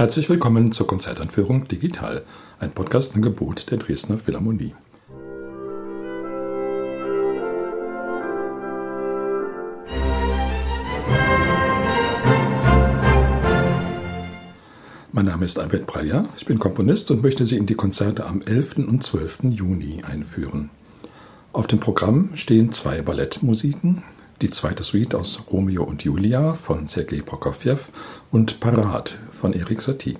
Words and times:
Herzlich 0.00 0.30
willkommen 0.30 0.72
zur 0.72 0.86
Konzertanführung 0.86 1.68
Digital, 1.68 2.24
ein 2.58 2.70
Podcast-Angebot 2.70 3.70
der 3.70 3.76
Dresdner 3.76 4.16
Philharmonie. 4.16 4.74
Mein 15.12 15.26
Name 15.26 15.44
ist 15.44 15.58
Albert 15.58 15.84
Breyer, 15.84 16.30
ich 16.34 16.46
bin 16.46 16.58
Komponist 16.58 17.10
und 17.10 17.22
möchte 17.22 17.44
Sie 17.44 17.58
in 17.58 17.66
die 17.66 17.74
Konzerte 17.74 18.24
am 18.24 18.40
11. 18.40 18.78
und 18.78 19.04
12. 19.04 19.40
Juni 19.50 20.02
einführen. 20.02 20.70
Auf 21.52 21.66
dem 21.66 21.78
Programm 21.78 22.30
stehen 22.32 22.72
zwei 22.72 23.02
Ballettmusiken, 23.02 24.02
die 24.40 24.50
zweite 24.50 24.82
Suite 24.82 25.14
aus 25.14 25.42
Romeo 25.50 25.84
und 25.84 26.02
Julia 26.02 26.54
von 26.54 26.86
Sergei 26.86 27.20
Prokofjew 27.20 27.78
und 28.30 28.60
Parat 28.60 29.16
von 29.30 29.52
Erik 29.52 29.82
Satie, 29.82 30.18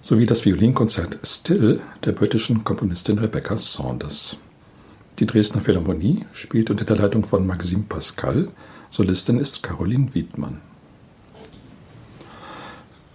sowie 0.00 0.26
das 0.26 0.44
Violinkonzert 0.44 1.18
Still 1.24 1.80
der 2.04 2.12
britischen 2.12 2.64
Komponistin 2.64 3.18
Rebecca 3.18 3.58
Saunders. 3.58 4.38
Die 5.18 5.26
Dresdner 5.26 5.60
Philharmonie 5.60 6.24
spielt 6.32 6.70
unter 6.70 6.84
der 6.84 6.96
Leitung 6.96 7.24
von 7.24 7.46
Maxime 7.46 7.84
Pascal, 7.88 8.48
Solistin 8.88 9.38
ist 9.38 9.62
Caroline 9.62 10.14
Wiedmann. 10.14 10.62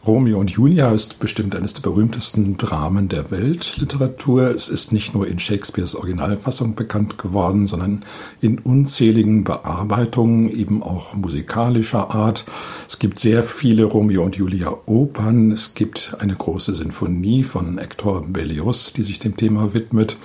Romeo 0.06 0.40
und 0.40 0.52
Julia 0.52 0.92
ist 0.92 1.20
bestimmt 1.20 1.56
eines 1.56 1.74
der 1.74 1.82
berühmtesten 1.82 2.58
Dramen 2.58 3.10
der 3.10 3.32
Weltliteratur. 3.32 4.54
Es 4.54 4.70
ist 4.70 4.92
nicht 4.92 5.16
nur 5.16 5.28
in 5.28 5.40
Shakespeares 5.40 5.96
Originalfassung 5.96 6.76
bekannt 6.76 7.18
geworden, 7.18 7.66
sondern 7.66 8.06
in 8.40 8.60
unzähligen 8.60 9.44
Bearbeitungen, 9.44 10.50
eben 10.50 10.84
auch 10.84 11.16
musikalischer 11.16 12.14
Art. 12.14 12.46
Es 12.88 13.00
gibt 13.00 13.18
sehr 13.18 13.42
viele 13.42 13.86
Romeo 13.86 14.24
und 14.24 14.36
Julia 14.36 14.76
Opern. 14.86 15.52
Es 15.52 15.74
gibt 15.74 16.16
eine 16.20 16.36
große 16.36 16.76
Sinfonie 16.76 17.42
von 17.42 17.80
Hector 17.80 18.24
Berlioz, 18.28 18.94
die 18.94 19.02
sich 19.02 19.18
dem 19.18 19.36
Thema 19.36 19.74
widmet. 19.74 20.18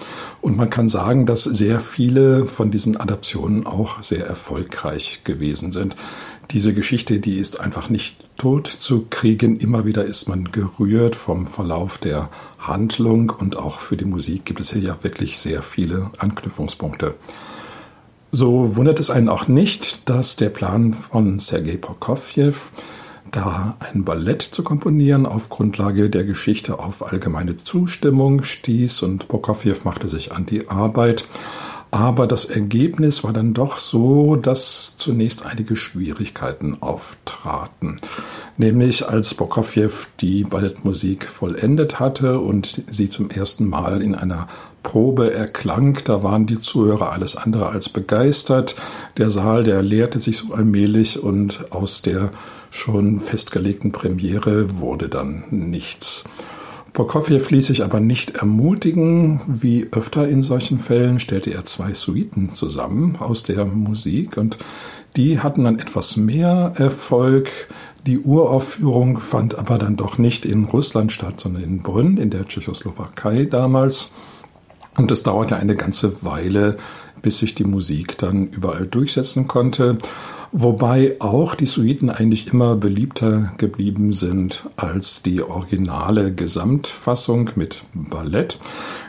Und 0.43 0.59
man 0.59 0.69
kann 0.69 0.91
sagen, 0.91 1.25
dass 1.25 1.45
sehr 1.45 1.81
viele 1.81 2.45
von 2.45 2.71
diesen 2.71 2.99
Adaptionen 2.99 3.65
auch 3.65 4.03
sehr 4.03 4.27
erfolgreich 4.27 5.23
gewesen 5.25 5.73
sind 5.73 5.97
diese 6.53 6.75
Geschichte, 6.75 7.21
die 7.21 7.39
ist 7.39 7.61
einfach 7.61 7.89
nicht 7.89 8.17
tot 8.41 8.67
zu 8.69 9.05
kriegen. 9.11 9.61
Immer 9.61 9.85
wieder 9.85 10.07
ist 10.07 10.27
man 10.27 10.45
gerührt 10.51 11.15
vom 11.15 11.47
Verlauf 11.47 11.99
der 11.99 12.31
Handlung 12.59 13.29
und 13.29 13.57
auch 13.57 13.81
für 13.81 13.99
die 13.99 14.07
Musik 14.07 14.47
gibt 14.47 14.61
es 14.61 14.73
hier 14.73 14.81
ja 14.81 15.05
wirklich 15.05 15.39
sehr 15.39 15.63
viele 15.63 16.11
Anknüpfungspunkte. 16.17 17.17
So 18.33 18.77
wundert 18.77 18.99
es 18.99 19.11
einen 19.11 19.29
auch 19.29 19.47
nicht, 19.47 20.09
dass 20.09 20.37
der 20.37 20.49
Plan 20.49 20.95
von 20.95 21.39
Sergei 21.39 21.77
Prokofjew, 21.77 22.55
da 23.31 23.77
ein 23.79 24.07
Ballett 24.07 24.41
zu 24.41 24.63
komponieren, 24.63 25.27
auf 25.27 25.51
Grundlage 25.51 26.09
der 26.09 26.25
Geschichte 26.25 26.79
auf 26.79 27.13
allgemeine 27.13 27.57
Zustimmung 27.57 28.43
stieß 28.43 29.03
und 29.03 29.29
Prokofjew 29.29 29.77
machte 29.85 30.09
sich 30.09 30.33
an 30.33 30.47
die 30.47 30.67
Arbeit. 30.71 31.27
Aber 31.91 32.29
das 32.29 32.45
Ergebnis 32.45 33.25
war 33.25 33.33
dann 33.33 33.53
doch 33.53 33.79
so, 33.79 34.37
dass 34.37 34.97
zunächst 34.97 35.45
einige 35.45 35.75
Schwierigkeiten 35.75 36.77
auftraten. 36.81 38.01
Nämlich 38.57 39.09
als 39.09 39.35
Prokofjew 39.35 39.91
die 40.21 40.45
Ballettmusik 40.45 41.29
vollendet 41.29 41.99
hatte 41.99 42.39
und 42.39 42.85
sie 42.89 43.09
zum 43.09 43.31
ersten 43.31 43.69
Mal 43.69 44.03
in 44.03 44.15
einer 44.15 44.47
Probe 44.83 45.35
erklang, 45.35 45.99
da 46.05 46.23
waren 46.23 46.47
die 46.47 46.61
Zuhörer 46.61 47.13
alles 47.13 47.37
andere 47.37 47.69
als 47.71 47.89
begeistert. 47.89 48.77
Der 49.19 49.31
Saal, 49.31 49.65
der 49.65 49.83
leerte 49.83 50.21
sich 50.21 50.39
so 50.39 50.55
allmählich 50.55 51.23
und 51.23 51.73
aus 51.73 52.03
der 52.03 52.31
schon 52.71 53.21
festgelegten 53.21 53.91
Premiere 53.93 54.79
wurde 54.79 55.09
dann 55.09 55.45
nichts. 55.51 56.25
Prokofjew 56.93 57.43
ließ 57.49 57.69
sich 57.69 57.85
aber 57.85 58.01
nicht 58.01 58.37
ermutigen. 58.37 59.41
Wie 59.47 59.89
öfter 59.93 60.29
in 60.29 60.43
solchen 60.43 60.79
Fällen 60.79 61.19
stellte 61.19 61.53
er 61.53 61.65
zwei 61.65 61.95
Suiten 61.95 62.49
zusammen 62.49 63.17
aus 63.17 63.43
der 63.43 63.65
Musik 63.65 64.37
und 64.37 64.59
die 65.17 65.41
hatten 65.41 65.65
dann 65.65 65.79
etwas 65.79 66.17
mehr 66.17 66.73
Erfolg. 66.77 67.49
Die 68.07 68.19
Uraufführung 68.19 69.21
fand 69.21 69.57
aber 69.57 69.79
dann 69.79 69.97
doch 69.97 70.19
nicht 70.19 70.47
in 70.47 70.65
Russland 70.65 71.13
statt, 71.13 71.41
sondern 71.41 71.63
in 71.63 71.83
Brünn, 71.83 72.17
in 72.17 72.31
der 72.31 72.45
Tschechoslowakei 72.45 73.45
damals. 73.45 74.13
Und 74.97 75.11
es 75.11 75.23
dauerte 75.23 75.57
eine 75.57 75.77
ganze 75.77 76.25
Weile, 76.25 76.77
bis 77.23 77.39
sich 77.39 77.55
die 77.55 77.65
Musik 77.65 78.19
dann 78.19 78.49
überall 78.49 78.87
durchsetzen 78.87 79.47
konnte. 79.47 79.99
Wobei 80.53 81.15
auch 81.21 81.55
die 81.55 81.67
Suiten 81.67 82.11
eigentlich 82.11 82.53
immer 82.53 82.75
beliebter 82.75 83.53
geblieben 83.57 84.13
sind 84.13 84.65
als 84.75 85.23
die 85.23 85.43
originale 85.43 86.35
Gesamtfassung 86.35 87.51
mit 87.55 87.85
Ballett. 87.95 88.59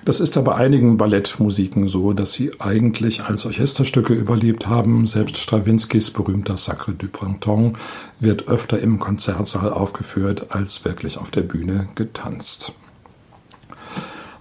Das 0.06 0.20
ist 0.20 0.38
aber 0.38 0.58
einigen 0.58 0.98
Ballettmusiken 0.98 1.88
so, 1.88 2.14
dass 2.14 2.34
sie 2.34 2.52
eigentlich 2.60 3.24
als 3.24 3.48
Orchesterstücke 3.48 4.14
überlebt 4.14 4.68
haben. 4.68 5.08
Selbst 5.08 5.40
Strawinskys 5.40 6.12
berühmter 6.12 6.58
Sacre 6.58 6.94
du 6.94 7.08
Printemps 7.08 7.80
wird 8.20 8.48
öfter 8.48 8.78
im 8.78 9.00
Konzertsaal 9.00 9.72
aufgeführt 9.72 10.52
als 10.52 10.86
wirklich 10.86 11.18
auf 11.18 11.32
der 11.32 11.42
Bühne 11.42 11.88
getanzt. 11.96 12.74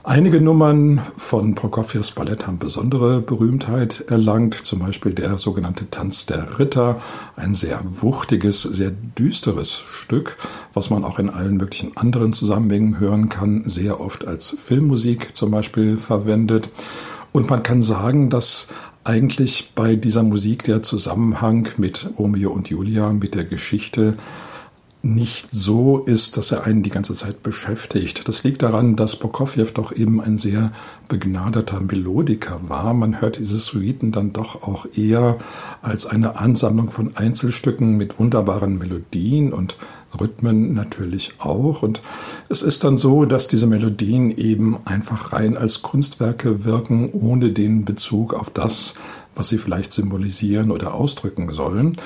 Einige 0.02 0.40
Nummern 0.40 1.02
von 1.14 1.54
Prokofjews 1.54 2.12
Ballett 2.12 2.46
haben 2.46 2.58
besondere 2.58 3.20
Berühmtheit 3.20 4.06
erlangt, 4.08 4.54
zum 4.54 4.78
Beispiel 4.78 5.12
der 5.12 5.36
sogenannte 5.36 5.90
Tanz 5.90 6.24
der 6.24 6.58
Ritter, 6.58 7.02
ein 7.36 7.52
sehr 7.52 7.82
wuchtiges, 7.84 8.62
sehr 8.62 8.92
düsteres 8.92 9.72
Stück, 9.72 10.38
was 10.72 10.88
man 10.88 11.04
auch 11.04 11.18
in 11.18 11.28
allen 11.28 11.58
möglichen 11.58 11.98
anderen 11.98 12.32
Zusammenhängen 12.32 12.98
hören 12.98 13.28
kann, 13.28 13.64
sehr 13.66 14.00
oft 14.00 14.26
als 14.26 14.56
Filmmusik 14.58 15.36
zum 15.36 15.50
Beispiel 15.50 15.98
verwendet. 15.98 16.70
Und 17.32 17.50
man 17.50 17.62
kann 17.62 17.82
sagen, 17.82 18.30
dass 18.30 18.68
eigentlich 19.04 19.72
bei 19.74 19.96
dieser 19.96 20.22
Musik 20.22 20.64
der 20.64 20.82
Zusammenhang 20.82 21.68
mit 21.76 22.08
Romeo 22.18 22.50
und 22.50 22.70
Julia, 22.70 23.12
mit 23.12 23.34
der 23.34 23.44
Geschichte, 23.44 24.16
nicht 25.02 25.48
so 25.50 25.98
ist, 25.98 26.36
dass 26.36 26.52
er 26.52 26.64
einen 26.64 26.82
die 26.82 26.90
ganze 26.90 27.14
Zeit 27.14 27.42
beschäftigt. 27.42 28.28
Das 28.28 28.44
liegt 28.44 28.62
daran, 28.62 28.96
dass 28.96 29.16
Prokofjew 29.16 29.68
doch 29.72 29.92
eben 29.92 30.20
ein 30.20 30.36
sehr 30.36 30.72
begnadeter 31.08 31.80
Melodiker 31.80 32.60
war. 32.68 32.92
Man 32.92 33.20
hört 33.20 33.38
diese 33.38 33.60
Suiten 33.60 34.12
dann 34.12 34.34
doch 34.34 34.62
auch 34.62 34.86
eher 34.94 35.38
als 35.80 36.04
eine 36.04 36.36
Ansammlung 36.36 36.90
von 36.90 37.16
Einzelstücken 37.16 37.96
mit 37.96 38.18
wunderbaren 38.18 38.76
Melodien 38.76 39.54
und 39.54 39.76
Rhythmen 40.18 40.74
natürlich 40.74 41.32
auch. 41.38 41.82
Und 41.82 42.02
es 42.50 42.62
ist 42.62 42.84
dann 42.84 42.98
so, 42.98 43.24
dass 43.24 43.48
diese 43.48 43.66
Melodien 43.66 44.30
eben 44.36 44.76
einfach 44.84 45.32
rein 45.32 45.56
als 45.56 45.80
Kunstwerke 45.80 46.64
wirken, 46.64 47.10
ohne 47.12 47.52
den 47.52 47.86
Bezug 47.86 48.34
auf 48.34 48.50
das, 48.50 48.94
was 49.40 49.48
sie 49.48 49.56
vielleicht 49.56 49.92
symbolisieren 49.92 50.70
oder 50.70 50.92
ausdrücken 50.92 51.50
sollen. 51.50 51.96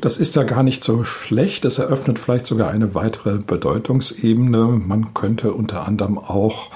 Das 0.00 0.16
ist 0.16 0.36
ja 0.36 0.44
gar 0.44 0.62
nicht 0.62 0.84
so 0.84 1.02
schlecht. 1.02 1.64
Es 1.64 1.78
eröffnet 1.78 2.20
vielleicht 2.20 2.46
sogar 2.46 2.70
eine 2.70 2.94
weitere 2.94 3.38
Bedeutungsebene. 3.38 4.66
Man 4.66 5.12
könnte 5.12 5.52
unter 5.52 5.88
anderem 5.88 6.18
auch 6.18 6.70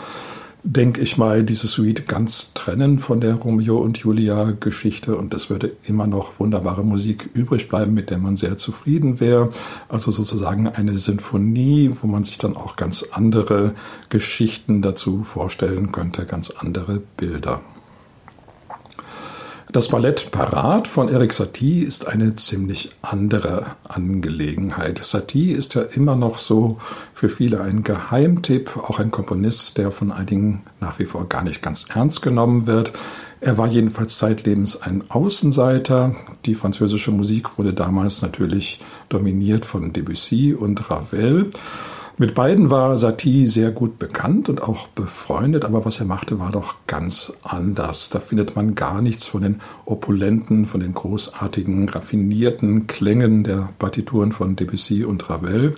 denke 0.65 1.01
ich 1.01 1.17
mal, 1.17 1.45
diese 1.45 1.69
Suite 1.69 2.09
ganz 2.09 2.53
trennen 2.53 2.99
von 2.99 3.21
der 3.21 3.37
Romeo 3.37 3.79
und 3.79 3.99
Julia 3.99 4.51
Geschichte 4.59 5.17
und 5.17 5.33
es 5.33 5.51
würde 5.51 5.73
immer 5.85 6.09
noch 6.09 6.41
wunderbare 6.41 6.85
Musik 6.85 7.31
übrig 7.33 7.69
bleiben, 7.69 7.95
mit 7.95 8.11
der 8.11 8.19
man 8.19 8.37
sehr 8.37 8.59
zufrieden 8.59 9.21
wäre. 9.21 9.51
Also 9.89 10.11
sozusagen 10.11 10.67
eine 10.67 10.95
Sinfonie, 10.95 11.93
wo 12.03 12.09
man 12.09 12.25
sich 12.25 12.39
dann 12.39 12.57
auch 12.57 12.75
ganz 12.75 13.05
andere 13.13 13.77
Geschichten 14.09 14.83
dazu 14.83 15.23
vorstellen 15.23 15.93
könnte, 15.93 16.27
ganz 16.27 16.51
andere 16.51 17.01
Bilder. 17.17 17.61
Das 19.71 19.89
Ballett 19.89 20.31
Parat 20.31 20.89
von 20.89 21.11
Erik 21.11 21.35
Satie 21.35 21.81
ist 21.81 22.09
eine 22.09 22.35
ziemlich 22.37 22.91
andere 23.03 23.67
Angelegenheit. 23.85 25.05
Satie 25.05 25.51
ist 25.51 25.75
ja 25.75 25.83
immer 25.83 26.17
noch 26.17 26.39
so 26.39 26.79
für 27.13 27.29
viele 27.29 27.61
ein 27.61 27.85
Geheimtipp, 27.85 28.79
auch 28.79 28.99
ein 28.99 29.11
Komponist, 29.11 29.77
der 29.77 29.91
von 29.91 30.11
einigen 30.11 30.63
nach 30.81 30.99
wie 30.99 31.05
vor 31.05 31.29
gar 31.29 31.45
nicht 31.45 31.61
ganz 31.61 31.87
ernst 31.95 32.23
genommen 32.23 32.67
wird. 32.67 32.95
Er 33.43 33.59
war 33.59 33.67
jedenfalls 33.67 34.17
zeitlebens 34.17 34.81
ein 34.81 35.05
Außenseiter. 35.11 36.17
Die 36.47 36.55
französische 36.55 37.11
Musik 37.11 37.59
wurde 37.59 37.75
damals 37.75 38.23
natürlich 38.23 38.81
dominiert 39.11 39.67
von 39.67 39.93
Debussy 39.93 40.55
und 40.55 40.91
Ravel. 40.91 41.51
Mit 42.21 42.35
beiden 42.35 42.69
war 42.69 42.97
Satie 42.97 43.47
sehr 43.47 43.71
gut 43.71 44.01
bekannt 44.01 44.49
und 44.49 44.61
auch 44.61 44.89
befreundet, 44.89 45.65
aber 45.65 45.85
was 45.85 46.01
er 46.01 46.07
machte, 46.07 46.41
war 46.41 46.51
doch 46.51 46.75
ganz 46.89 47.33
anders. 47.45 48.11
Da 48.11 48.19
findet 48.19 48.57
man 48.57 48.75
gar 48.75 49.01
nichts 49.01 49.25
von 49.25 49.43
den 49.43 49.61
opulenten, 49.85 50.67
von 50.67 50.81
den 50.81 50.95
großartigen, 50.95 51.89
raffinierten 51.89 52.89
Klängen 52.89 53.45
der 53.45 53.69
Partituren 53.79 54.33
von 54.33 54.57
Debussy 54.57 55.05
und 55.05 55.31
Ravel. 55.31 55.77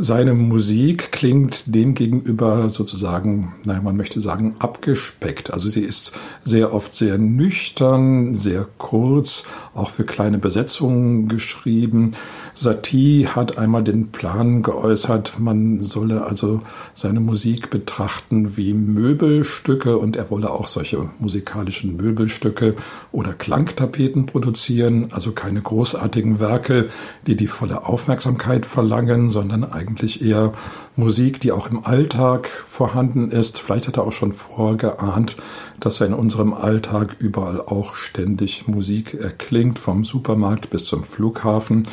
Seine 0.00 0.32
Musik 0.32 1.10
klingt 1.10 1.74
demgegenüber 1.74 2.70
sozusagen, 2.70 3.54
naja, 3.64 3.80
man 3.82 3.96
möchte 3.96 4.20
sagen, 4.20 4.54
abgespeckt. 4.60 5.52
Also 5.52 5.68
sie 5.70 5.80
ist 5.80 6.12
sehr 6.44 6.72
oft 6.72 6.94
sehr 6.94 7.18
nüchtern, 7.18 8.36
sehr 8.36 8.68
kurz, 8.78 9.42
auch 9.74 9.90
für 9.90 10.04
kleine 10.04 10.38
Besetzungen 10.38 11.26
geschrieben. 11.26 12.12
Satie 12.54 13.26
hat 13.26 13.58
einmal 13.58 13.82
den 13.82 14.12
Plan 14.12 14.62
geäußert, 14.62 15.40
man 15.40 15.80
solle 15.80 16.24
also 16.24 16.60
seine 16.94 17.18
Musik 17.18 17.70
betrachten 17.70 18.56
wie 18.56 18.74
Möbelstücke 18.74 19.98
und 19.98 20.14
er 20.14 20.30
wolle 20.30 20.52
auch 20.52 20.68
solche 20.68 21.10
musikalischen 21.18 21.96
Möbelstücke 21.96 22.76
oder 23.10 23.32
Klangtapeten 23.32 24.26
produzieren, 24.26 25.08
also 25.10 25.32
keine 25.32 25.60
großartigen 25.60 26.38
Werke, 26.38 26.88
die 27.26 27.34
die 27.34 27.48
volle 27.48 27.84
Aufmerksamkeit 27.84 28.64
verlangen, 28.64 29.28
sondern 29.28 29.64
eigentlich 29.64 29.87
eher 30.22 30.52
Musik, 30.96 31.40
die 31.40 31.52
auch 31.52 31.70
im 31.70 31.84
Alltag 31.84 32.48
vorhanden 32.66 33.30
ist. 33.30 33.60
Vielleicht 33.60 33.88
hat 33.88 33.96
er 33.96 34.04
auch 34.04 34.12
schon 34.12 34.32
vorgeahnt, 34.32 35.36
dass 35.80 36.00
er 36.00 36.08
in 36.08 36.14
unserem 36.14 36.54
Alltag 36.54 37.16
überall 37.18 37.60
auch 37.60 37.94
ständig 37.94 38.66
Musik 38.66 39.14
erklingt, 39.14 39.78
vom 39.78 40.04
Supermarkt 40.04 40.70
bis 40.70 40.84
zum 40.84 41.04
Flughafen. 41.04 41.86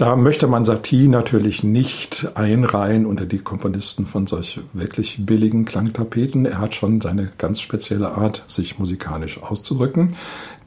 Da 0.00 0.16
möchte 0.16 0.46
man 0.46 0.64
Satie 0.64 1.08
natürlich 1.08 1.62
nicht 1.62 2.28
einreihen 2.34 3.04
unter 3.04 3.26
die 3.26 3.40
Komponisten 3.40 4.06
von 4.06 4.26
solch 4.26 4.58
wirklich 4.72 5.26
billigen 5.26 5.66
Klangtapeten. 5.66 6.46
Er 6.46 6.56
hat 6.56 6.74
schon 6.74 7.02
seine 7.02 7.30
ganz 7.36 7.60
spezielle 7.60 8.12
Art, 8.12 8.42
sich 8.46 8.78
musikalisch 8.78 9.42
auszudrücken, 9.42 10.16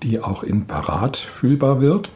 die 0.04 0.20
auch 0.20 0.44
in 0.44 0.68
Parat 0.68 1.18
fühlbar 1.18 1.82
wird. 1.82 2.12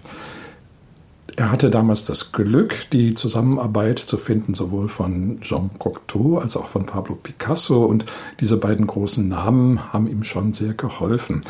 Er 1.35 1.51
hatte 1.51 1.69
damals 1.69 2.03
das 2.05 2.31
Glück, 2.31 2.89
die 2.91 3.13
Zusammenarbeit 3.13 3.99
zu 3.99 4.17
finden, 4.17 4.53
sowohl 4.53 4.87
von 4.87 5.39
Jean 5.41 5.69
Cocteau 5.77 6.37
als 6.37 6.55
auch 6.55 6.67
von 6.67 6.85
Pablo 6.85 7.15
Picasso. 7.15 7.85
Und 7.85 8.05
diese 8.39 8.57
beiden 8.57 8.87
großen 8.87 9.27
Namen 9.27 9.93
haben 9.93 10.07
ihm 10.07 10.23
schon 10.23 10.53
sehr 10.53 10.73
geholfen. 10.73 11.41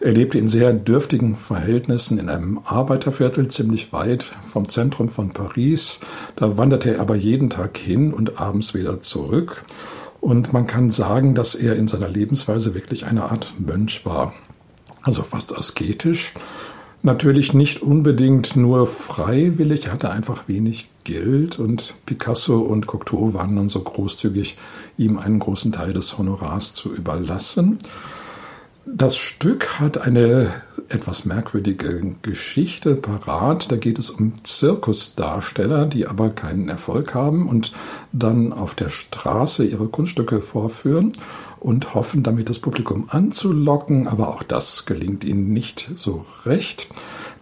Er 0.00 0.12
lebte 0.12 0.38
in 0.38 0.48
sehr 0.48 0.72
dürftigen 0.72 1.34
Verhältnissen 1.34 2.18
in 2.18 2.28
einem 2.28 2.60
Arbeiterviertel, 2.64 3.48
ziemlich 3.48 3.92
weit 3.92 4.24
vom 4.42 4.68
Zentrum 4.68 5.08
von 5.08 5.30
Paris. 5.30 6.00
Da 6.36 6.56
wanderte 6.56 6.94
er 6.94 7.00
aber 7.00 7.16
jeden 7.16 7.50
Tag 7.50 7.76
hin 7.76 8.14
und 8.14 8.40
abends 8.40 8.72
wieder 8.72 9.00
zurück. 9.00 9.64
Und 10.20 10.52
man 10.52 10.66
kann 10.66 10.90
sagen, 10.90 11.34
dass 11.34 11.54
er 11.54 11.76
in 11.76 11.88
seiner 11.88 12.08
Lebensweise 12.08 12.74
wirklich 12.74 13.04
eine 13.04 13.24
Art 13.24 13.54
Mönch 13.58 14.06
war. 14.06 14.32
Also 15.02 15.22
fast 15.22 15.56
asketisch 15.56 16.32
Natürlich 17.04 17.52
nicht 17.52 17.82
unbedingt 17.82 18.56
nur 18.56 18.86
freiwillig, 18.86 19.84
er 19.84 19.92
hatte 19.92 20.10
einfach 20.10 20.48
wenig 20.48 20.88
Geld 21.04 21.58
und 21.58 21.96
Picasso 22.06 22.60
und 22.60 22.86
Cocteau 22.86 23.34
waren 23.34 23.56
dann 23.56 23.68
so 23.68 23.82
großzügig, 23.82 24.56
ihm 24.96 25.18
einen 25.18 25.38
großen 25.38 25.70
Teil 25.70 25.92
des 25.92 26.16
Honorars 26.16 26.72
zu 26.72 26.94
überlassen. 26.94 27.78
Das 28.86 29.18
Stück 29.18 29.80
hat 29.80 29.98
eine 29.98 30.54
etwas 30.88 31.26
merkwürdige 31.26 32.14
Geschichte 32.22 32.94
parat. 32.96 33.70
Da 33.70 33.76
geht 33.76 33.98
es 33.98 34.08
um 34.08 34.42
Zirkusdarsteller, 34.42 35.84
die 35.84 36.06
aber 36.06 36.30
keinen 36.30 36.70
Erfolg 36.70 37.12
haben 37.12 37.46
und 37.50 37.72
dann 38.12 38.54
auf 38.54 38.74
der 38.74 38.88
Straße 38.88 39.66
ihre 39.66 39.88
Kunststücke 39.88 40.40
vorführen 40.40 41.12
und 41.64 41.94
hoffen, 41.94 42.22
damit 42.22 42.50
das 42.50 42.58
Publikum 42.58 43.06
anzulocken. 43.08 44.06
Aber 44.06 44.28
auch 44.28 44.42
das 44.42 44.84
gelingt 44.84 45.24
ihnen 45.24 45.52
nicht 45.54 45.90
so 45.94 46.26
recht. 46.44 46.88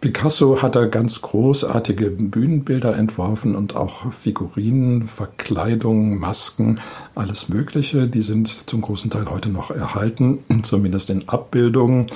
Picasso 0.00 0.62
hat 0.62 0.76
da 0.76 0.86
ganz 0.86 1.22
großartige 1.22 2.10
Bühnenbilder 2.10 2.96
entworfen 2.96 3.56
und 3.56 3.74
auch 3.74 4.12
Figurinen, 4.12 5.02
Verkleidungen, 5.02 6.18
Masken, 6.18 6.80
alles 7.16 7.48
Mögliche. 7.48 8.06
Die 8.06 8.22
sind 8.22 8.48
zum 8.48 8.80
großen 8.80 9.10
Teil 9.10 9.26
heute 9.28 9.48
noch 9.48 9.72
erhalten, 9.72 10.38
zumindest 10.62 11.10
in 11.10 11.28
Abbildungen. 11.28 12.06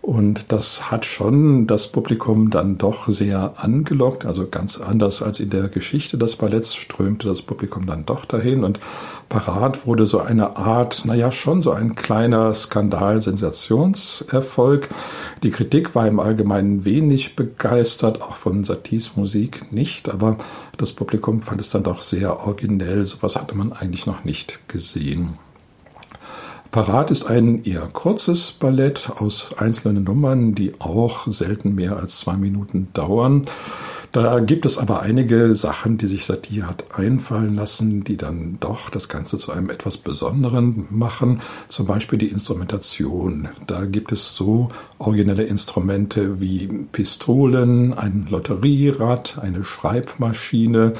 Und 0.00 0.52
das 0.52 0.90
hat 0.90 1.04
schon 1.04 1.66
das 1.66 1.92
Publikum 1.92 2.48
dann 2.50 2.78
doch 2.78 3.08
sehr 3.08 3.52
angelockt. 3.56 4.24
Also 4.24 4.48
ganz 4.48 4.80
anders 4.80 5.20
als 5.22 5.38
in 5.38 5.50
der 5.50 5.68
Geschichte 5.68 6.16
des 6.16 6.36
Balletts 6.36 6.74
strömte 6.74 7.28
das 7.28 7.42
Publikum 7.42 7.84
dann 7.84 8.06
doch 8.06 8.24
dahin. 8.24 8.64
Und 8.64 8.80
parat 9.28 9.86
wurde 9.86 10.06
so 10.06 10.20
eine 10.20 10.56
Art, 10.56 11.04
naja, 11.04 11.30
schon 11.30 11.60
so 11.60 11.72
ein 11.72 11.94
kleiner 11.94 12.54
Skandal-Sensationserfolg. 12.54 14.88
Die 15.42 15.50
Kritik 15.50 15.94
war 15.94 16.06
im 16.06 16.20
Allgemeinen 16.20 16.86
wenig 16.86 17.36
begeistert, 17.36 18.22
auch 18.22 18.36
von 18.36 18.64
Saties 18.64 19.14
Musik 19.16 19.70
nicht. 19.72 20.08
Aber 20.08 20.38
das 20.78 20.92
Publikum 20.92 21.42
fand 21.42 21.60
es 21.60 21.68
dann 21.70 21.82
doch 21.82 22.00
sehr 22.02 22.40
originell. 22.40 23.04
Sowas 23.04 23.36
hatte 23.36 23.54
man 23.56 23.74
eigentlich 23.74 24.06
noch 24.06 24.24
nicht 24.24 24.68
gesehen. 24.68 25.38
Parat 26.70 27.10
ist 27.10 27.24
ein 27.24 27.62
eher 27.62 27.88
kurzes 27.92 28.52
Ballett 28.52 29.10
aus 29.16 29.54
einzelnen 29.56 30.04
Nummern, 30.04 30.54
die 30.54 30.78
auch 30.80 31.26
selten 31.26 31.74
mehr 31.74 31.96
als 31.96 32.20
zwei 32.20 32.36
Minuten 32.36 32.88
dauern. 32.92 33.42
Da 34.12 34.40
gibt 34.40 34.64
es 34.64 34.78
aber 34.78 35.02
einige 35.02 35.54
Sachen, 35.54 35.98
die 35.98 36.06
sich 36.06 36.24
Satie 36.24 36.62
hat 36.62 36.86
einfallen 36.96 37.54
lassen, 37.54 38.04
die 38.04 38.16
dann 38.16 38.56
doch 38.60 38.88
das 38.88 39.08
Ganze 39.08 39.36
zu 39.38 39.52
einem 39.52 39.68
etwas 39.68 39.98
Besonderen 39.98 40.86
machen. 40.90 41.40
Zum 41.66 41.86
Beispiel 41.86 42.18
die 42.18 42.28
Instrumentation. 42.28 43.48
Da 43.66 43.84
gibt 43.84 44.10
es 44.12 44.34
so 44.34 44.70
originelle 44.98 45.44
Instrumente 45.44 46.40
wie 46.40 46.68
Pistolen, 46.90 47.92
ein 47.92 48.26
Lotterierad, 48.30 49.38
eine 49.40 49.62
Schreibmaschine. 49.64 50.94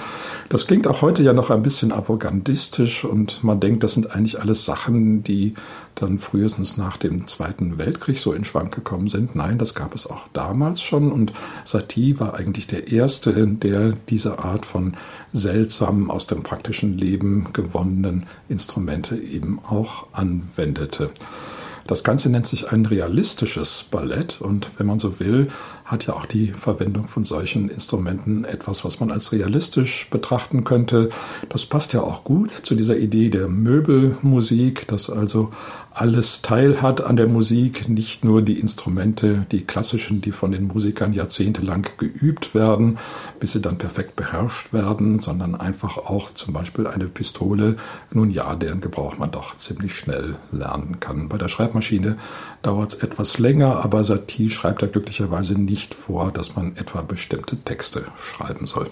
Das 0.48 0.66
klingt 0.66 0.86
auch 0.86 1.00
heute 1.00 1.22
ja 1.22 1.32
noch 1.32 1.50
ein 1.50 1.62
bisschen 1.62 1.92
avantgardistisch 1.92 3.04
und 3.04 3.42
man 3.42 3.58
denkt, 3.58 3.84
das 3.84 3.94
sind 3.94 4.14
eigentlich 4.14 4.40
alles 4.40 4.64
Sachen, 4.64 5.24
die 5.24 5.54
dann 5.98 6.18
frühestens 6.18 6.76
nach 6.76 6.96
dem 6.96 7.26
Zweiten 7.26 7.78
Weltkrieg 7.78 8.18
so 8.18 8.32
in 8.32 8.44
Schwank 8.44 8.74
gekommen 8.74 9.08
sind. 9.08 9.34
Nein, 9.34 9.58
das 9.58 9.74
gab 9.74 9.94
es 9.94 10.06
auch 10.06 10.26
damals 10.32 10.80
schon 10.80 11.12
und 11.12 11.32
Satie 11.64 12.18
war 12.18 12.34
eigentlich 12.34 12.66
der 12.66 12.90
Erste, 12.90 13.46
der 13.46 13.92
diese 14.08 14.38
Art 14.38 14.66
von 14.66 14.96
seltsamen, 15.32 16.10
aus 16.10 16.26
dem 16.26 16.42
praktischen 16.42 16.96
Leben 16.96 17.48
gewonnenen 17.52 18.26
Instrumente 18.48 19.16
eben 19.16 19.60
auch 19.68 20.06
anwendete. 20.12 21.10
Das 21.88 22.04
Ganze 22.04 22.28
nennt 22.28 22.46
sich 22.46 22.70
ein 22.70 22.84
realistisches 22.84 23.86
Ballett 23.90 24.42
und 24.42 24.78
wenn 24.78 24.86
man 24.86 24.98
so 24.98 25.20
will, 25.20 25.48
hat 25.86 26.06
ja 26.06 26.12
auch 26.12 26.26
die 26.26 26.48
Verwendung 26.48 27.08
von 27.08 27.24
solchen 27.24 27.70
Instrumenten 27.70 28.44
etwas, 28.44 28.84
was 28.84 29.00
man 29.00 29.10
als 29.10 29.32
realistisch 29.32 30.10
betrachten 30.10 30.62
könnte. 30.62 31.08
Das 31.48 31.64
passt 31.64 31.94
ja 31.94 32.02
auch 32.02 32.24
gut 32.24 32.50
zu 32.50 32.74
dieser 32.74 32.98
Idee 32.98 33.30
der 33.30 33.48
Möbelmusik, 33.48 34.86
dass 34.86 35.08
also 35.08 35.50
alles 35.90 36.42
teil 36.42 36.80
hat 36.82 37.00
an 37.00 37.16
der 37.16 37.26
Musik, 37.26 37.88
nicht 37.88 38.24
nur 38.24 38.42
die 38.42 38.60
Instrumente, 38.60 39.46
die 39.50 39.62
klassischen, 39.62 40.20
die 40.20 40.30
von 40.30 40.52
den 40.52 40.68
Musikern 40.68 41.12
jahrzehntelang 41.12 41.86
geübt 41.96 42.54
werden, 42.54 42.98
bis 43.40 43.52
sie 43.52 43.62
dann 43.62 43.78
perfekt 43.78 44.14
beherrscht 44.14 44.72
werden, 44.72 45.18
sondern 45.18 45.54
einfach 45.54 45.96
auch 45.96 46.30
zum 46.30 46.52
Beispiel 46.52 46.86
eine 46.86 47.06
Pistole, 47.06 47.76
nun 48.12 48.30
ja, 48.30 48.54
deren 48.54 48.80
Gebrauch 48.80 49.18
man 49.18 49.30
doch 49.30 49.56
ziemlich 49.56 49.94
schnell 49.94 50.36
lernen 50.52 51.00
kann. 51.00 51.28
Bei 51.28 51.38
der 51.38 51.48
Schreibmaschine 51.82 52.16
dauert 52.62 52.94
es 52.94 53.02
etwas 53.02 53.38
länger, 53.38 53.84
aber 53.84 54.04
Satie 54.04 54.50
schreibt 54.50 54.82
da 54.82 54.86
glücklicherweise 54.86 55.54
nicht 55.54 55.94
vor, 55.94 56.32
dass 56.32 56.56
man 56.56 56.76
etwa 56.76 57.02
bestimmte 57.02 57.56
Texte 57.56 58.04
schreiben 58.18 58.66
soll. 58.66 58.88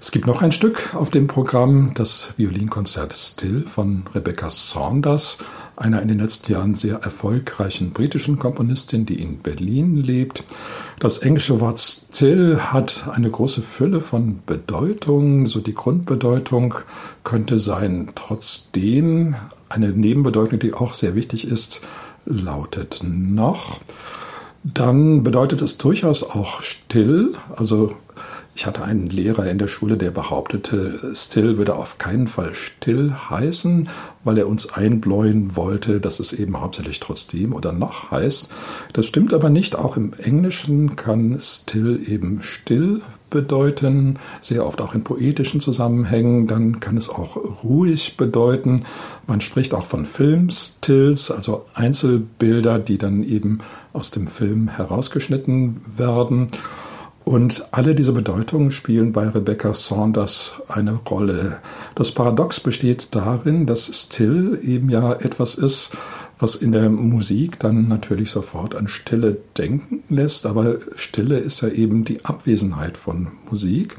Es 0.00 0.12
gibt 0.12 0.28
noch 0.28 0.42
ein 0.42 0.52
Stück 0.52 0.94
auf 0.94 1.10
dem 1.10 1.26
Programm, 1.26 1.92
das 1.94 2.32
Violinkonzert 2.36 3.12
Still 3.14 3.64
von 3.66 4.04
Rebecca 4.14 4.48
Saunders, 4.48 5.38
einer 5.76 6.00
in 6.00 6.08
den 6.08 6.20
letzten 6.20 6.52
Jahren 6.52 6.74
sehr 6.76 6.98
erfolgreichen 6.98 7.90
britischen 7.90 8.38
Komponistin, 8.38 9.06
die 9.06 9.20
in 9.20 9.38
Berlin 9.38 9.96
lebt. 9.96 10.44
Das 11.00 11.18
englische 11.18 11.60
Wort 11.60 11.80
Still 11.80 12.60
hat 12.60 13.08
eine 13.12 13.28
große 13.28 13.60
Fülle 13.60 14.00
von 14.00 14.40
Bedeutungen. 14.46 15.46
So 15.46 15.60
die 15.60 15.74
Grundbedeutung 15.74 16.74
könnte 17.24 17.58
sein, 17.58 18.10
trotzdem 18.14 19.34
eine 19.68 19.90
Nebenbedeutung, 19.90 20.58
die 20.58 20.74
auch 20.74 20.94
sehr 20.94 21.14
wichtig 21.14 21.46
ist, 21.46 21.82
lautet 22.24 23.00
noch. 23.02 23.80
Dann 24.64 25.22
bedeutet 25.22 25.62
es 25.62 25.78
durchaus 25.78 26.22
auch 26.22 26.62
still, 26.62 27.34
also 27.54 27.94
ich 28.58 28.66
hatte 28.66 28.82
einen 28.82 29.08
Lehrer 29.08 29.48
in 29.48 29.58
der 29.58 29.68
Schule, 29.68 29.96
der 29.96 30.10
behauptete, 30.10 31.12
still 31.14 31.58
würde 31.58 31.76
auf 31.76 31.98
keinen 31.98 32.26
Fall 32.26 32.54
still 32.54 33.14
heißen, 33.30 33.88
weil 34.24 34.36
er 34.36 34.48
uns 34.48 34.72
einbläuen 34.72 35.54
wollte, 35.54 36.00
dass 36.00 36.18
es 36.18 36.32
eben 36.32 36.60
hauptsächlich 36.60 36.98
trotzdem 36.98 37.52
oder 37.52 37.70
noch 37.70 38.10
heißt. 38.10 38.48
Das 38.94 39.06
stimmt 39.06 39.32
aber 39.32 39.48
nicht. 39.48 39.76
Auch 39.76 39.96
im 39.96 40.12
Englischen 40.12 40.96
kann 40.96 41.38
still 41.38 42.02
eben 42.04 42.42
still 42.42 43.02
bedeuten, 43.30 44.18
sehr 44.40 44.66
oft 44.66 44.80
auch 44.80 44.94
in 44.94 45.04
poetischen 45.04 45.60
Zusammenhängen. 45.60 46.46
Dann 46.46 46.80
kann 46.80 46.96
es 46.96 47.08
auch 47.08 47.36
ruhig 47.64 48.16
bedeuten. 48.16 48.84
Man 49.26 49.40
spricht 49.40 49.74
auch 49.74 49.86
von 49.86 50.06
Filmstills, 50.06 51.30
also 51.30 51.66
Einzelbilder, 51.74 52.78
die 52.78 52.98
dann 52.98 53.22
eben 53.22 53.58
aus 53.92 54.10
dem 54.10 54.26
Film 54.26 54.68
herausgeschnitten 54.68 55.80
werden. 55.96 56.48
Und 57.28 57.68
alle 57.72 57.94
diese 57.94 58.12
Bedeutungen 58.12 58.70
spielen 58.70 59.12
bei 59.12 59.28
Rebecca 59.28 59.74
Saunders 59.74 60.62
eine 60.66 60.94
Rolle. 60.94 61.58
Das 61.94 62.10
Paradox 62.10 62.58
besteht 62.58 63.08
darin, 63.10 63.66
dass 63.66 63.90
Still 63.92 64.58
eben 64.62 64.88
ja 64.88 65.12
etwas 65.12 65.54
ist, 65.54 65.90
was 66.38 66.54
in 66.54 66.72
der 66.72 66.88
Musik 66.88 67.58
dann 67.58 67.88
natürlich 67.88 68.30
sofort 68.30 68.74
an 68.74 68.88
Stille 68.88 69.38
denken 69.56 70.02
lässt, 70.08 70.46
aber 70.46 70.78
Stille 70.96 71.38
ist 71.38 71.60
ja 71.60 71.68
eben 71.68 72.04
die 72.04 72.24
Abwesenheit 72.24 72.96
von 72.96 73.28
Musik. 73.48 73.96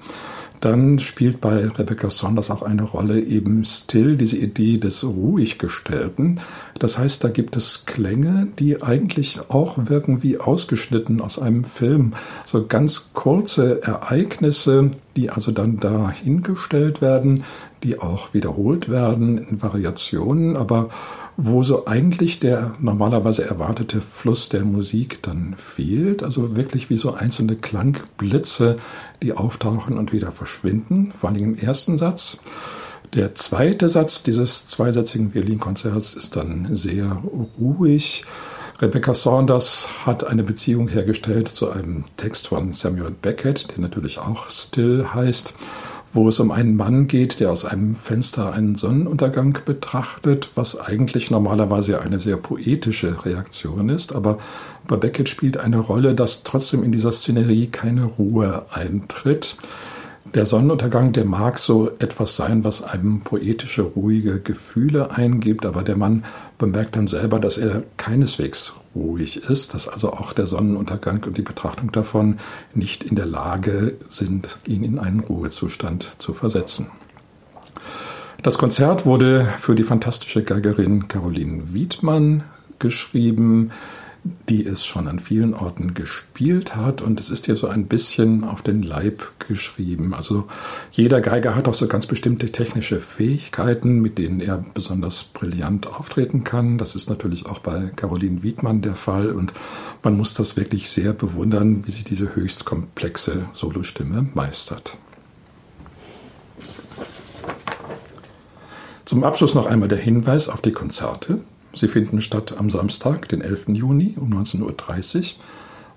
Dann 0.59 0.99
spielt 0.99 1.39
bei 1.39 1.67
Rebecca 1.67 2.09
Saunders 2.09 2.51
auch 2.51 2.63
eine 2.63 2.83
Rolle 2.83 3.21
eben 3.21 3.63
still 3.63 4.17
diese 4.17 4.37
Idee 4.37 4.77
des 4.77 5.05
Ruhiggestellten. 5.05 6.41
Das 6.77 6.97
heißt, 6.97 7.23
da 7.23 7.29
gibt 7.29 7.55
es 7.55 7.85
Klänge, 7.85 8.47
die 8.59 8.83
eigentlich 8.83 9.39
auch 9.47 9.77
wirken 9.77 10.21
wie 10.21 10.37
ausgeschnitten 10.37 11.21
aus 11.21 11.39
einem 11.39 11.63
Film. 11.63 12.11
So 12.45 12.67
ganz 12.67 13.11
kurze 13.13 13.81
Ereignisse, 13.83 14.91
die 15.15 15.29
also 15.29 15.53
dann 15.53 15.79
dahingestellt 15.79 17.01
werden, 17.01 17.45
die 17.83 17.99
auch 17.99 18.33
wiederholt 18.33 18.89
werden 18.89 19.37
in 19.37 19.61
Variationen, 19.61 20.57
aber 20.57 20.89
wo 21.41 21.63
so 21.63 21.87
eigentlich 21.87 22.41
der 22.41 22.75
normalerweise 22.79 23.45
erwartete 23.45 24.01
Fluss 24.01 24.49
der 24.49 24.65
Musik 24.65 25.23
dann 25.23 25.55
fehlt. 25.57 26.21
Also 26.21 26.57
wirklich 26.57 26.89
wie 26.89 26.97
so 26.97 27.13
einzelne 27.13 27.55
Klangblitze, 27.55 28.75
die 29.23 29.31
auftauchen 29.31 29.97
und 29.97 30.11
wieder 30.11 30.31
verschwinden, 30.31 31.13
vor 31.13 31.29
allem 31.29 31.43
im 31.43 31.57
ersten 31.57 31.97
Satz. 31.97 32.39
Der 33.13 33.35
zweite 33.35 33.87
Satz 33.87 34.21
dieses 34.21 34.67
zweisätzigen 34.67 35.33
Violinkonzerts 35.33 36.13
ist 36.13 36.35
dann 36.35 36.75
sehr 36.75 37.23
ruhig. 37.57 38.25
Rebecca 38.81 39.15
Saunders 39.15 39.87
hat 40.05 40.25
eine 40.25 40.43
Beziehung 40.43 40.89
hergestellt 40.89 41.47
zu 41.47 41.71
einem 41.71 42.03
Text 42.17 42.49
von 42.49 42.73
Samuel 42.73 43.11
Beckett, 43.11 43.71
der 43.71 43.79
natürlich 43.79 44.19
auch 44.19 44.49
Still 44.49 45.07
heißt 45.13 45.53
wo 46.13 46.27
es 46.27 46.39
um 46.39 46.51
einen 46.51 46.75
Mann 46.75 47.07
geht, 47.07 47.39
der 47.39 47.51
aus 47.51 47.65
einem 47.65 47.95
Fenster 47.95 48.51
einen 48.51 48.75
Sonnenuntergang 48.75 49.59
betrachtet, 49.65 50.49
was 50.55 50.79
eigentlich 50.79 51.29
normalerweise 51.29 52.01
eine 52.01 52.19
sehr 52.19 52.37
poetische 52.37 53.25
Reaktion 53.25 53.89
ist. 53.89 54.15
Aber 54.15 54.39
bei 54.87 54.95
Beckett 54.97 55.29
spielt 55.29 55.57
eine 55.57 55.77
Rolle, 55.77 56.15
dass 56.15 56.43
trotzdem 56.43 56.83
in 56.83 56.91
dieser 56.91 57.11
Szenerie 57.11 57.67
keine 57.67 58.05
Ruhe 58.05 58.65
eintritt. 58.71 59.55
Der 60.35 60.45
Sonnenuntergang, 60.45 61.11
der 61.11 61.25
mag 61.25 61.57
so 61.57 61.89
etwas 61.97 62.35
sein, 62.35 62.63
was 62.63 62.83
einem 62.83 63.21
poetische, 63.21 63.81
ruhige 63.81 64.39
Gefühle 64.39 65.09
eingibt, 65.09 65.65
aber 65.65 65.81
der 65.81 65.97
Mann 65.97 66.23
bemerkt 66.59 66.95
dann 66.95 67.07
selber, 67.07 67.39
dass 67.39 67.57
er 67.57 67.81
keineswegs 67.97 68.73
ruhig 68.93 69.49
ist, 69.49 69.73
dass 69.73 69.87
also 69.87 70.13
auch 70.13 70.33
der 70.33 70.45
Sonnenuntergang 70.45 71.23
und 71.25 71.37
die 71.37 71.41
Betrachtung 71.41 71.91
davon 71.91 72.37
nicht 72.75 73.03
in 73.03 73.15
der 73.15 73.25
Lage 73.25 73.95
sind, 74.07 74.59
ihn 74.67 74.83
in 74.83 74.99
einen 74.99 75.21
Ruhezustand 75.21 76.07
zu 76.19 76.33
versetzen. 76.33 76.91
Das 78.43 78.59
Konzert 78.59 79.07
wurde 79.07 79.49
für 79.57 79.73
die 79.73 79.83
fantastische 79.83 80.43
Geigerin 80.43 81.07
Caroline 81.07 81.73
Wiedmann 81.73 82.43
geschrieben 82.77 83.71
die 84.23 84.65
es 84.65 84.85
schon 84.85 85.07
an 85.07 85.19
vielen 85.19 85.53
Orten 85.53 85.93
gespielt 85.93 86.75
hat 86.75 87.01
und 87.01 87.19
es 87.19 87.29
ist 87.29 87.47
ihr 87.47 87.55
so 87.55 87.67
ein 87.67 87.85
bisschen 87.85 88.43
auf 88.43 88.61
den 88.61 88.83
Leib 88.83 89.23
geschrieben. 89.39 90.13
Also 90.13 90.45
jeder 90.91 91.21
Geiger 91.21 91.55
hat 91.55 91.67
auch 91.67 91.73
so 91.73 91.87
ganz 91.87 92.05
bestimmte 92.05 92.51
technische 92.51 92.99
Fähigkeiten, 92.99 94.01
mit 94.01 94.17
denen 94.17 94.41
er 94.41 94.63
besonders 94.73 95.23
brillant 95.23 95.87
auftreten 95.87 96.43
kann. 96.43 96.77
Das 96.77 96.95
ist 96.95 97.09
natürlich 97.09 97.45
auch 97.45 97.59
bei 97.59 97.91
Caroline 97.95 98.43
Wiedmann 98.43 98.81
der 98.81 98.95
Fall 98.95 99.31
und 99.31 99.53
man 100.03 100.17
muss 100.17 100.33
das 100.33 100.57
wirklich 100.57 100.89
sehr 100.89 101.13
bewundern, 101.13 101.85
wie 101.85 101.91
sie 101.91 102.03
diese 102.03 102.35
höchst 102.35 102.65
komplexe 102.65 103.45
Solostimme 103.53 104.29
meistert. 104.33 104.97
Zum 109.05 109.23
Abschluss 109.23 109.55
noch 109.55 109.65
einmal 109.65 109.89
der 109.89 109.97
Hinweis 109.97 110.49
auf 110.49 110.61
die 110.61 110.71
Konzerte. 110.71 111.39
Sie 111.73 111.87
finden 111.87 112.19
statt 112.21 112.57
am 112.57 112.69
Samstag, 112.69 113.29
den 113.29 113.41
11. 113.41 113.69
Juni 113.69 114.15
um 114.19 114.33
19.30 114.33 115.17
Uhr 115.17 115.43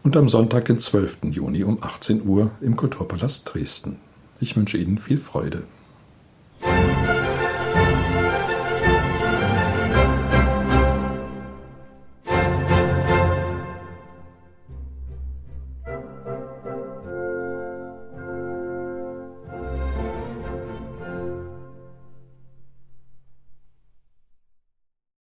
und 0.03 0.17
am 0.17 0.29
Sonntag, 0.29 0.67
den 0.67 0.79
12. 0.79 1.19
Juni 1.31 1.65
um 1.65 1.83
18 1.83 2.27
Uhr 2.27 2.51
im 2.61 2.77
Kulturpalast 2.77 3.53
Dresden. 3.53 3.97
Ich 4.41 4.57
wünsche 4.57 4.77
Ihnen 4.77 4.99
viel 4.99 5.19
Freude. 5.19 5.65